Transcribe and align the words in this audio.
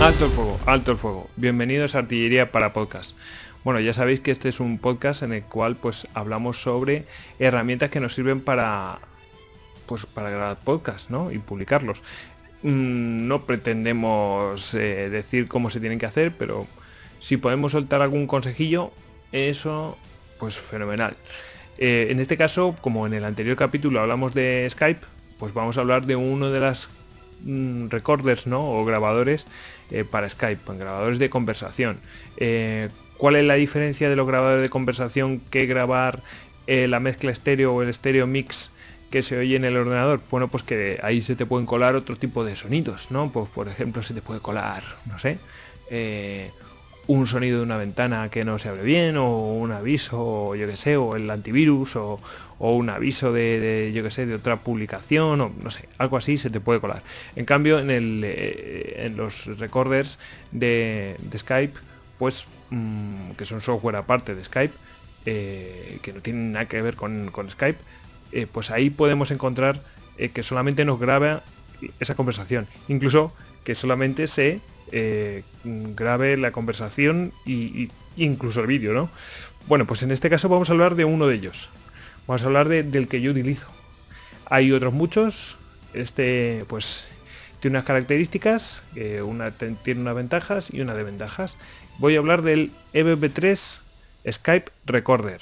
Alto 0.00 0.24
el 0.24 0.30
fuego, 0.30 0.58
alto 0.64 0.92
el 0.92 0.96
fuego. 0.96 1.28
Bienvenidos 1.36 1.94
a 1.94 1.98
Artillería 1.98 2.50
para 2.50 2.72
Podcast. 2.72 3.14
Bueno, 3.64 3.80
ya 3.80 3.92
sabéis 3.92 4.20
que 4.20 4.30
este 4.30 4.48
es 4.48 4.58
un 4.58 4.78
podcast 4.78 5.22
en 5.22 5.34
el 5.34 5.42
cual 5.42 5.76
pues 5.76 6.08
hablamos 6.14 6.62
sobre 6.62 7.04
herramientas 7.38 7.90
que 7.90 8.00
nos 8.00 8.14
sirven 8.14 8.40
para 8.40 8.98
pues 9.84 10.06
para 10.06 10.30
grabar 10.30 10.58
podcast, 10.60 11.10
¿no? 11.10 11.30
Y 11.30 11.38
publicarlos. 11.38 12.02
Mm, 12.62 13.28
no 13.28 13.44
pretendemos 13.44 14.72
eh, 14.72 15.10
decir 15.10 15.48
cómo 15.48 15.68
se 15.68 15.80
tienen 15.80 15.98
que 15.98 16.06
hacer, 16.06 16.32
pero 16.32 16.66
si 17.18 17.36
podemos 17.36 17.72
soltar 17.72 18.00
algún 18.00 18.26
consejillo, 18.26 18.92
eso 19.32 19.98
pues 20.38 20.56
fenomenal. 20.56 21.14
Eh, 21.76 22.06
en 22.08 22.20
este 22.20 22.38
caso, 22.38 22.74
como 22.80 23.06
en 23.06 23.12
el 23.12 23.24
anterior 23.26 23.54
capítulo 23.54 24.00
hablamos 24.00 24.32
de 24.32 24.66
Skype, 24.70 25.06
pues 25.38 25.52
vamos 25.52 25.76
a 25.76 25.82
hablar 25.82 26.06
de 26.06 26.16
uno 26.16 26.50
de 26.50 26.60
las 26.60 26.88
recorders, 27.90 28.46
¿no? 28.46 28.70
O 28.72 28.84
grabadores 28.84 29.46
eh, 29.90 30.04
para 30.04 30.28
Skype, 30.28 30.62
grabadores 30.76 31.18
de 31.18 31.30
conversación. 31.30 31.98
Eh, 32.36 32.88
¿Cuál 33.16 33.36
es 33.36 33.44
la 33.44 33.54
diferencia 33.54 34.08
de 34.08 34.16
los 34.16 34.26
grabadores 34.26 34.62
de 34.62 34.70
conversación 34.70 35.40
que 35.50 35.66
grabar 35.66 36.22
eh, 36.66 36.88
la 36.88 37.00
mezcla 37.00 37.30
estéreo 37.30 37.74
o 37.74 37.82
el 37.82 37.88
estéreo 37.88 38.26
mix 38.26 38.70
que 39.10 39.22
se 39.22 39.36
oye 39.36 39.56
en 39.56 39.64
el 39.64 39.76
ordenador? 39.76 40.20
Bueno, 40.30 40.48
pues 40.48 40.62
que 40.62 40.98
ahí 41.02 41.20
se 41.20 41.36
te 41.36 41.46
pueden 41.46 41.66
colar 41.66 41.96
otro 41.96 42.16
tipo 42.16 42.44
de 42.44 42.56
sonidos, 42.56 43.10
¿no? 43.10 43.30
Pues 43.30 43.50
por 43.50 43.68
ejemplo 43.68 44.02
se 44.02 44.14
te 44.14 44.22
puede 44.22 44.40
colar, 44.40 44.82
no 45.06 45.18
sé, 45.18 45.38
un 47.10 47.26
sonido 47.26 47.58
de 47.58 47.64
una 47.64 47.76
ventana 47.76 48.28
que 48.30 48.44
no 48.44 48.60
se 48.60 48.68
abre 48.68 48.84
bien, 48.84 49.16
o 49.16 49.54
un 49.54 49.72
aviso, 49.72 50.16
o 50.20 50.54
yo 50.54 50.68
que 50.68 50.76
sé, 50.76 50.96
o 50.96 51.16
el 51.16 51.28
antivirus, 51.28 51.96
o, 51.96 52.20
un 52.60 52.88
aviso 52.88 53.32
de, 53.32 53.90
yo 53.92 54.04
que 54.04 54.12
sé, 54.12 54.26
de 54.26 54.36
otra 54.36 54.60
publicación, 54.60 55.40
o 55.40 55.50
no 55.60 55.70
sé, 55.72 55.88
algo 55.98 56.16
así 56.16 56.38
se 56.38 56.50
te 56.50 56.60
puede 56.60 56.78
colar. 56.78 57.02
En 57.34 57.46
cambio, 57.46 57.80
en, 57.80 57.90
el, 57.90 58.22
eh, 58.24 59.06
en 59.06 59.16
los 59.16 59.46
recorders 59.58 60.20
de, 60.52 61.16
Skype, 61.36 61.80
pues, 62.16 62.46
mm, 62.70 63.32
que 63.32 63.44
son 63.44 63.60
software 63.60 63.96
aparte 63.96 64.36
de 64.36 64.44
Skype, 64.44 64.74
eh, 65.26 65.98
que 66.02 66.12
no 66.12 66.20
tienen 66.20 66.52
nada 66.52 66.66
que 66.66 66.80
ver 66.80 66.94
con, 66.94 67.28
Skype, 67.50 67.80
eh, 68.30 68.46
pues 68.46 68.70
ahí 68.70 68.88
podemos 68.88 69.32
encontrar 69.32 69.82
que 70.16 70.42
solamente 70.42 70.84
nos 70.84 71.00
graba 71.00 71.42
esa 71.98 72.14
conversación. 72.14 72.68
Incluso 72.88 73.32
que 73.64 73.74
solamente 73.74 74.26
se 74.26 74.60
eh, 74.92 75.42
grabe 75.64 76.36
la 76.36 76.52
conversación 76.52 77.32
y, 77.44 77.90
incluso 78.16 78.60
el 78.60 78.66
vídeo, 78.66 78.92
¿no? 78.92 79.10
Bueno, 79.66 79.86
pues 79.86 80.02
en 80.02 80.10
este 80.10 80.30
caso 80.30 80.48
vamos 80.48 80.70
a 80.70 80.72
hablar 80.72 80.94
de 80.94 81.04
uno 81.04 81.26
de 81.26 81.36
ellos. 81.36 81.68
Vamos 82.26 82.42
a 82.42 82.46
hablar 82.46 82.68
del 82.68 83.08
que 83.08 83.20
yo 83.20 83.30
utilizo. 83.30 83.66
Hay 84.46 84.72
otros 84.72 84.92
muchos. 84.92 85.56
Este, 85.92 86.64
pues, 86.68 87.08
tiene 87.60 87.76
unas 87.76 87.86
características, 87.86 88.82
una 89.24 89.50
tiene 89.50 90.00
unas 90.00 90.14
ventajas 90.14 90.68
y 90.72 90.80
unas 90.80 90.96
desventajas. 90.96 91.56
Voy 91.98 92.16
a 92.16 92.18
hablar 92.18 92.42
del 92.42 92.72
EVP3 92.94 93.80
Skype 94.30 94.70
Recorder. 94.86 95.40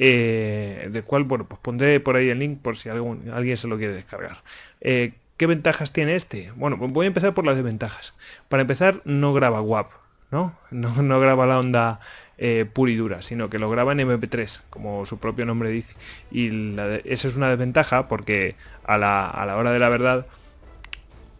Eh, 0.00 0.88
del 0.92 1.02
cual, 1.02 1.24
bueno, 1.24 1.46
pues 1.46 1.60
pondré 1.60 1.98
por 1.98 2.14
ahí 2.16 2.28
el 2.28 2.38
link 2.38 2.60
por 2.60 2.76
si 2.76 2.88
alguien 2.88 3.56
se 3.56 3.66
lo 3.66 3.78
quiere 3.78 3.94
descargar. 3.94 4.42
Eh, 4.80 5.12
¿Qué 5.38 5.46
ventajas 5.46 5.92
tiene 5.92 6.16
este? 6.16 6.50
Bueno, 6.56 6.78
pues 6.78 6.90
voy 6.92 7.04
a 7.04 7.06
empezar 7.06 7.32
por 7.32 7.46
las 7.46 7.54
desventajas. 7.54 8.12
Para 8.48 8.62
empezar, 8.62 9.00
no 9.04 9.32
graba 9.32 9.62
WAP, 9.62 9.92
¿no? 10.32 10.58
No, 10.72 11.20
graba 11.20 11.46
la 11.46 11.60
onda 11.60 12.00
eh, 12.38 12.66
pura 12.70 12.90
y 12.90 12.96
dura, 12.96 13.22
sino 13.22 13.48
que 13.48 13.60
lo 13.60 13.70
graba 13.70 13.92
en 13.92 14.00
MP3, 14.00 14.62
como 14.68 15.06
su 15.06 15.18
propio 15.18 15.46
nombre 15.46 15.70
dice. 15.70 15.94
Y 16.32 16.76
esa 17.04 17.28
es 17.28 17.36
una 17.36 17.48
desventaja 17.48 18.08
porque 18.08 18.56
a 18.84 18.98
la, 18.98 19.54
hora 19.56 19.70
de 19.70 19.78
la 19.78 19.88
verdad, 19.88 20.26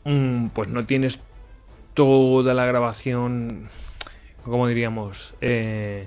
mm, 0.05 0.49
pues 0.51 0.69
no 0.69 0.87
tienes 0.87 1.21
toda 1.95 2.55
la 2.55 2.67
grabación, 2.67 3.69
como 4.45 4.69
diríamos, 4.69 5.35
eh, 5.41 6.07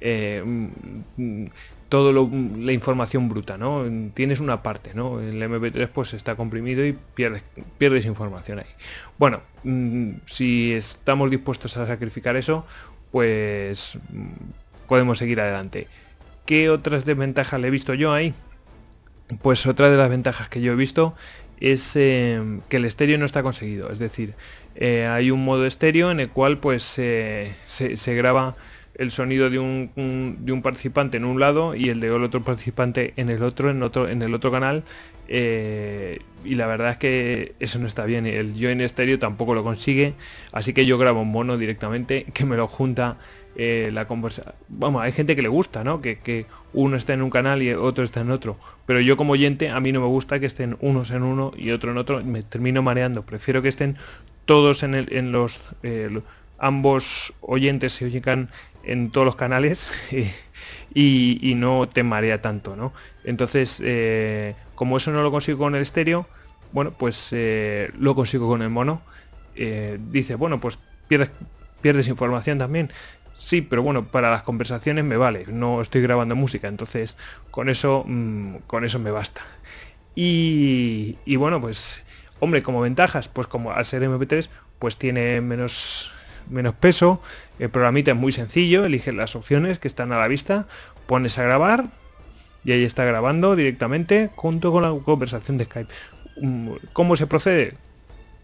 eh, 0.00 0.42
mm, 0.42 1.46
toda 1.88 2.12
la 2.12 2.72
información 2.72 3.28
bruta, 3.28 3.56
¿no? 3.56 3.84
Tienes 4.14 4.40
una 4.40 4.62
parte, 4.62 4.92
¿no? 4.94 5.20
El 5.20 5.40
MP3 5.40 5.88
pues 5.88 6.14
está 6.14 6.34
comprimido 6.34 6.84
y 6.84 6.96
pierdes, 7.14 7.44
pierdes 7.78 8.06
información 8.06 8.58
ahí. 8.58 8.66
Bueno, 9.18 9.42
mm, 9.62 10.10
si 10.24 10.72
estamos 10.72 11.30
dispuestos 11.30 11.76
a 11.76 11.86
sacrificar 11.86 12.36
eso, 12.36 12.66
pues 13.12 13.98
mm, 14.10 14.88
podemos 14.88 15.18
seguir 15.18 15.40
adelante. 15.40 15.86
¿Qué 16.44 16.70
otras 16.70 17.04
desventajas 17.04 17.60
le 17.60 17.68
he 17.68 17.70
visto 17.70 17.94
yo 17.94 18.12
ahí? 18.12 18.34
Pues 19.42 19.66
otra 19.66 19.90
de 19.90 19.96
las 19.96 20.08
ventajas 20.08 20.48
que 20.48 20.60
yo 20.60 20.72
he 20.72 20.76
visto 20.76 21.14
es 21.60 21.96
eh, 21.96 22.60
que 22.68 22.78
el 22.78 22.84
estéreo 22.84 23.18
no 23.18 23.26
está 23.26 23.42
conseguido. 23.42 23.90
Es 23.92 23.98
decir, 23.98 24.34
eh, 24.74 25.06
hay 25.06 25.30
un 25.30 25.44
modo 25.44 25.66
estéreo 25.66 26.10
en 26.10 26.20
el 26.20 26.30
cual 26.30 26.58
pues 26.58 26.82
se, 26.82 27.54
se 27.64 28.14
graba 28.14 28.56
el 28.98 29.10
sonido 29.10 29.50
de 29.50 29.58
un, 29.58 30.36
de 30.40 30.52
un, 30.52 30.62
participante 30.62 31.16
en 31.16 31.24
un 31.24 31.38
lado 31.38 31.74
y 31.74 31.90
el 31.90 32.00
de 32.00 32.10
otro 32.10 32.42
participante 32.42 33.12
en 33.16 33.30
el 33.30 33.42
otro, 33.42 33.70
en 33.70 33.82
otro, 33.82 34.08
en 34.08 34.22
el 34.22 34.34
otro 34.34 34.50
canal. 34.50 34.84
Eh, 35.28 36.20
y 36.44 36.54
la 36.54 36.66
verdad 36.66 36.92
es 36.92 36.96
que 36.98 37.54
eso 37.60 37.78
no 37.78 37.86
está 37.86 38.04
bien. 38.04 38.26
El 38.26 38.54
yo 38.54 38.70
en 38.70 38.80
estéreo 38.80 39.18
tampoco 39.18 39.54
lo 39.54 39.64
consigue. 39.64 40.14
Así 40.52 40.72
que 40.72 40.86
yo 40.86 40.98
grabo 40.98 41.22
un 41.22 41.30
mono 41.30 41.58
directamente 41.58 42.26
que 42.32 42.44
me 42.44 42.56
lo 42.56 42.68
junta 42.68 43.18
eh, 43.56 43.90
la 43.92 44.06
conversación. 44.06 44.54
Vamos, 44.68 45.02
hay 45.02 45.12
gente 45.12 45.36
que 45.36 45.42
le 45.42 45.48
gusta, 45.48 45.84
¿no? 45.84 46.00
Que, 46.00 46.18
que, 46.18 46.46
uno 46.72 46.96
está 46.96 47.14
en 47.14 47.22
un 47.22 47.30
canal 47.30 47.62
y 47.62 47.72
otro 47.72 48.04
está 48.04 48.20
en 48.20 48.30
otro. 48.30 48.58
Pero 48.84 49.00
yo 49.00 49.16
como 49.16 49.32
oyente, 49.32 49.70
a 49.70 49.80
mí 49.80 49.92
no 49.92 50.00
me 50.00 50.06
gusta 50.06 50.38
que 50.40 50.46
estén 50.46 50.76
unos 50.80 51.10
en 51.10 51.22
uno 51.22 51.52
y 51.56 51.70
otro 51.70 51.90
en 51.90 51.96
otro. 51.96 52.22
Me 52.22 52.42
termino 52.42 52.82
mareando. 52.82 53.24
Prefiero 53.24 53.62
que 53.62 53.68
estén 53.68 53.96
todos 54.44 54.82
en, 54.82 54.94
el, 54.94 55.12
en 55.12 55.32
los... 55.32 55.60
Eh, 55.82 56.20
ambos 56.58 57.34
oyentes 57.40 57.92
se 57.92 58.06
oigan 58.06 58.50
en 58.86 59.10
todos 59.10 59.24
los 59.24 59.36
canales 59.36 59.90
y, 60.94 61.54
no 61.56 61.88
te 61.88 62.02
marea 62.02 62.40
tanto, 62.40 62.76
¿no? 62.76 62.92
Entonces, 63.24 63.82
eh, 63.84 64.54
como 64.74 64.96
eso 64.96 65.10
no 65.10 65.22
lo 65.22 65.30
consigo 65.30 65.58
con 65.58 65.74
el 65.74 65.82
estéreo, 65.82 66.26
bueno, 66.72 66.92
pues 66.92 67.28
eh, 67.32 67.90
lo 67.98 68.14
consigo 68.14 68.48
con 68.48 68.62
el 68.62 68.70
mono. 68.70 69.02
Eh, 69.54 69.98
dice, 70.10 70.34
bueno, 70.34 70.60
pues 70.60 70.78
pierdes, 71.08 71.30
pierdes 71.80 72.08
información 72.08 72.58
también. 72.58 72.90
Sí, 73.34 73.60
pero 73.62 73.82
bueno, 73.82 74.06
para 74.06 74.30
las 74.30 74.42
conversaciones 74.42 75.04
me 75.04 75.16
vale, 75.16 75.44
no 75.48 75.82
estoy 75.82 76.00
grabando 76.00 76.34
música, 76.36 76.68
entonces 76.68 77.16
con 77.50 77.68
eso, 77.68 78.04
mm, 78.06 78.56
con 78.66 78.84
eso 78.84 78.98
me 78.98 79.10
basta. 79.10 79.42
Y, 80.14 81.18
y, 81.26 81.36
bueno, 81.36 81.60
pues, 81.60 82.02
hombre, 82.40 82.62
como 82.62 82.80
ventajas, 82.80 83.28
pues 83.28 83.46
como 83.46 83.72
al 83.72 83.84
ser 83.84 84.02
MP3, 84.02 84.48
pues 84.78 84.96
tiene 84.96 85.40
menos 85.42 86.10
menos 86.48 86.74
peso. 86.74 87.20
El 87.58 87.70
programita 87.70 88.12
es 88.12 88.16
muy 88.16 88.32
sencillo, 88.32 88.84
eliges 88.84 89.14
las 89.14 89.36
opciones 89.36 89.78
que 89.78 89.88
están 89.88 90.12
a 90.12 90.18
la 90.18 90.28
vista, 90.28 90.66
pones 91.06 91.38
a 91.38 91.42
grabar 91.42 91.86
y 92.64 92.72
ahí 92.72 92.84
está 92.84 93.04
grabando 93.04 93.56
directamente 93.56 94.30
junto 94.34 94.72
con 94.72 94.82
la 94.82 94.90
conversación 95.04 95.58
de 95.58 95.64
Skype. 95.66 95.92
Mm, 96.40 96.70
¿Cómo 96.92 97.16
se 97.16 97.26
procede? 97.26 97.74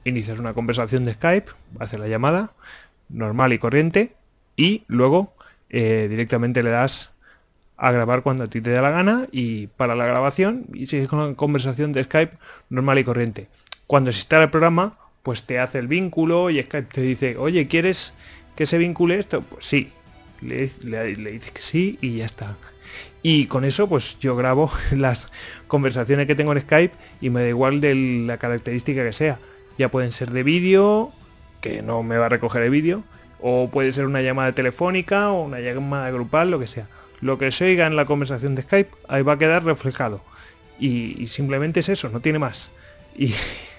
Inicias 0.04 0.38
una 0.38 0.54
conversación 0.54 1.04
de 1.04 1.14
Skype, 1.14 1.50
haces 1.78 1.98
la 1.98 2.08
llamada 2.08 2.52
normal 3.08 3.52
y 3.52 3.58
corriente 3.58 4.14
y 4.56 4.84
luego 4.86 5.34
eh, 5.70 6.06
directamente 6.08 6.62
le 6.62 6.70
das 6.70 7.10
a 7.76 7.90
grabar 7.90 8.22
cuando 8.22 8.44
a 8.44 8.46
ti 8.46 8.60
te 8.60 8.70
da 8.70 8.80
la 8.80 8.90
gana 8.90 9.26
y 9.32 9.66
para 9.66 9.96
la 9.96 10.06
grabación 10.06 10.66
y 10.72 10.86
sigues 10.86 11.08
con 11.08 11.18
la 11.26 11.34
conversación 11.34 11.92
de 11.92 12.04
Skype 12.04 12.38
normal 12.70 12.98
y 12.98 13.04
corriente. 13.04 13.48
Cuando 13.88 14.12
se 14.12 14.18
instala 14.18 14.44
el 14.44 14.50
programa, 14.50 14.98
pues 15.22 15.44
te 15.44 15.58
hace 15.58 15.78
el 15.78 15.88
vínculo 15.88 16.50
y 16.50 16.60
Skype 16.60 16.88
te 16.92 17.00
dice, 17.00 17.36
oye, 17.36 17.68
¿quieres 17.68 18.12
que 18.56 18.66
se 18.66 18.78
vincule 18.78 19.18
esto? 19.18 19.42
Pues 19.42 19.64
sí, 19.64 19.92
le, 20.40 20.70
le, 20.84 21.30
dices 21.30 21.52
que 21.52 21.62
sí 21.62 21.98
y 22.00 22.18
ya 22.18 22.24
está. 22.24 22.56
Y 23.22 23.46
con 23.46 23.64
eso 23.64 23.88
pues 23.88 24.18
yo 24.18 24.34
grabo 24.36 24.70
las 24.92 25.30
conversaciones 25.68 26.26
que 26.26 26.34
tengo 26.34 26.52
en 26.52 26.60
Skype 26.60 26.94
y 27.20 27.30
me 27.30 27.42
da 27.42 27.48
igual 27.48 27.80
de 27.80 27.94
la 27.94 28.38
característica 28.38 29.04
que 29.04 29.12
sea. 29.12 29.38
Ya 29.78 29.90
pueden 29.90 30.12
ser 30.12 30.32
de 30.32 30.42
vídeo, 30.42 31.12
que 31.60 31.82
no 31.82 32.02
me 32.02 32.18
va 32.18 32.26
a 32.26 32.28
recoger 32.28 32.62
el 32.62 32.70
vídeo, 32.70 33.04
o 33.40 33.70
puede 33.70 33.92
ser 33.92 34.06
una 34.06 34.20
llamada 34.20 34.52
telefónica 34.52 35.30
o 35.30 35.44
una 35.44 35.60
llamada 35.60 36.10
grupal, 36.10 36.50
lo 36.50 36.58
que 36.58 36.66
sea. 36.66 36.88
Lo 37.20 37.38
que 37.38 37.52
se 37.52 37.64
oiga 37.66 37.86
en 37.86 37.96
la 37.96 38.04
conversación 38.04 38.54
de 38.56 38.62
Skype, 38.62 38.90
ahí 39.08 39.22
va 39.22 39.34
a 39.34 39.38
quedar 39.38 39.64
reflejado. 39.64 40.22
Y, 40.78 41.22
y 41.22 41.28
simplemente 41.28 41.80
es 41.80 41.88
eso, 41.88 42.08
no 42.08 42.20
tiene 42.20 42.40
más. 42.40 42.70
Y, 43.16 43.32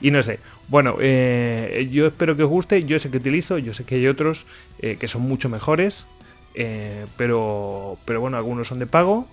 y 0.00 0.10
no 0.10 0.22
sé. 0.22 0.38
Bueno, 0.68 0.96
eh, 1.00 1.88
yo 1.90 2.06
espero 2.06 2.36
que 2.36 2.42
os 2.42 2.50
guste. 2.50 2.84
Yo 2.84 2.98
sé 2.98 3.10
que 3.10 3.18
utilizo, 3.18 3.58
yo 3.58 3.74
sé 3.74 3.84
que 3.84 3.96
hay 3.96 4.06
otros 4.06 4.46
eh, 4.78 4.96
que 4.98 5.08
son 5.08 5.22
mucho 5.22 5.48
mejores. 5.48 6.06
Eh, 6.54 7.06
pero, 7.16 7.98
pero 8.04 8.20
bueno, 8.20 8.36
algunos 8.36 8.68
son 8.68 8.78
de 8.78 8.86
pago. 8.86 9.26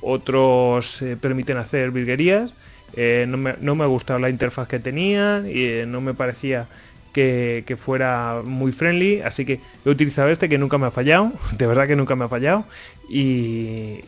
Otros 0.00 1.02
permiten 1.20 1.56
hacer 1.56 1.90
virguerías. 1.90 2.52
No 2.96 3.36
me, 3.36 3.54
no, 3.60 3.74
me, 3.74 3.84
ha 3.84 3.88
gustado 3.88 4.18
la 4.18 4.30
interfaz 4.30 4.68
que 4.68 4.78
tenían 4.78 5.50
y 5.50 5.84
no 5.86 6.00
me 6.00 6.14
parecía 6.14 6.66
que, 7.12 7.76
fuera 7.78 8.42
muy 8.44 8.72
friendly. 8.72 9.20
Así 9.22 9.44
que 9.44 9.60
he 9.84 9.90
utilizado 9.90 10.28
este 10.30 10.48
que 10.48 10.58
nunca 10.58 10.78
me 10.78 10.86
ha 10.86 10.90
fallado. 10.90 11.32
De 11.58 11.66
verdad 11.66 11.86
que 11.86 11.96
nunca 11.96 12.14
me 12.14 12.24
ha 12.24 12.28
fallado. 12.28 12.64
Y, 13.10 14.00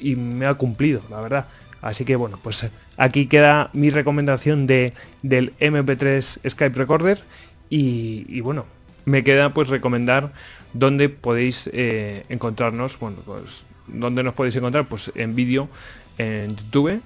y 0.00 0.16
me 0.16 0.46
ha 0.46 0.54
cumplido, 0.54 1.02
la 1.10 1.20
verdad 1.20 1.46
Así 1.82 2.04
que 2.04 2.16
bueno, 2.16 2.38
pues 2.42 2.66
aquí 2.96 3.26
queda 3.26 3.70
mi 3.72 3.90
recomendación 3.90 4.66
de, 4.66 4.92
del 5.22 5.56
MP3 5.58 6.48
Skype 6.48 6.76
Recorder 6.76 7.22
y, 7.68 8.40
bueno, 8.40 8.64
me 9.04 9.24
queda 9.24 9.52
pues 9.52 9.68
recomendar 9.68 10.32
dónde 10.72 11.08
podéis 11.08 11.68
eh, 11.72 12.24
encontrarnos, 12.28 12.98
bueno, 12.98 13.18
pues 13.24 13.66
dónde 13.86 14.22
nos 14.22 14.34
podéis 14.34 14.56
encontrar, 14.56 14.86
pues 14.86 15.10
en 15.14 15.34
vídeo, 15.34 15.68
en 16.18 16.56
YouTube, 16.56 17.00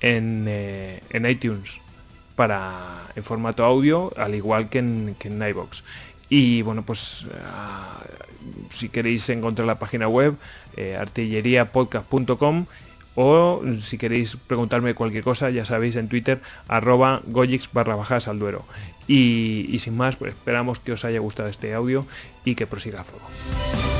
en, 0.00 0.44
eh, 0.48 1.00
en, 1.10 1.26
iTunes, 1.26 1.80
para 2.36 3.08
en 3.14 3.22
formato 3.22 3.64
audio, 3.64 4.12
al 4.16 4.34
igual 4.34 4.68
que 4.68 4.78
en, 4.78 5.16
que 5.18 5.28
en. 5.28 5.42
Y 6.28 6.62
bueno, 6.62 6.82
pues 6.82 7.26
ah, 7.46 8.02
si 8.70 8.88
queréis 8.88 9.28
encontrar 9.28 9.66
la 9.66 9.78
página 9.78 10.08
web, 10.08 10.36
eh, 10.76 10.96
o 13.14 13.62
si 13.80 13.98
queréis 13.98 14.36
preguntarme 14.36 14.94
cualquier 14.94 15.24
cosa, 15.24 15.50
ya 15.50 15.64
sabéis 15.64 15.96
en 15.96 16.08
Twitter, 16.08 16.40
arroba 16.68 17.22
goyix 17.26 17.70
barra 17.72 17.96
bajas 17.96 18.28
al 18.28 18.38
duero. 18.38 18.64
Y, 19.06 19.66
y 19.70 19.78
sin 19.78 19.96
más, 19.96 20.16
pues 20.16 20.32
esperamos 20.32 20.78
que 20.78 20.92
os 20.92 21.04
haya 21.04 21.20
gustado 21.20 21.48
este 21.48 21.74
audio 21.74 22.06
y 22.44 22.54
que 22.54 22.66
prosiga 22.66 23.02
a 23.02 23.04
fuego. 23.04 23.93